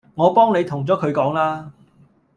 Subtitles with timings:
[0.15, 1.71] 我幫你同咗佢講啦